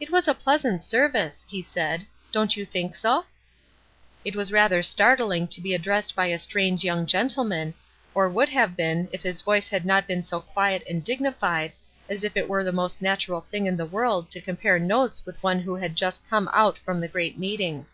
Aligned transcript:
"It 0.00 0.10
was 0.10 0.26
a 0.26 0.34
pleasant 0.34 0.82
service," 0.82 1.46
he 1.48 1.62
said. 1.62 2.04
"Don't 2.32 2.56
you 2.56 2.64
think 2.64 2.96
so?" 2.96 3.26
It 4.24 4.34
was 4.34 4.50
rather 4.50 4.82
startling 4.82 5.46
to 5.46 5.60
be 5.60 5.72
addressed 5.72 6.16
by 6.16 6.26
a 6.26 6.36
strange 6.38 6.82
young 6.82 7.06
gentleman, 7.06 7.74
or 8.12 8.28
would 8.28 8.48
have 8.48 8.76
been 8.76 9.08
it 9.12 9.22
his 9.22 9.40
voice 9.40 9.68
had 9.68 9.86
not 9.86 10.08
been 10.08 10.24
so 10.24 10.40
quiet 10.40 10.82
and 10.90 11.04
dignified, 11.04 11.74
as 12.08 12.24
if 12.24 12.36
it 12.36 12.48
were 12.48 12.64
the 12.64 12.72
most 12.72 13.00
natural 13.00 13.42
thing 13.42 13.66
in 13.66 13.76
the 13.76 13.86
world 13.86 14.32
to 14.32 14.40
compare 14.40 14.80
notes 14.80 15.24
with 15.24 15.40
one 15.44 15.60
who 15.60 15.76
had 15.76 15.94
just 15.94 16.28
come 16.28 16.50
out 16.52 16.76
from 16.78 17.00
the 17.00 17.06
great 17.06 17.38
meeting. 17.38 17.86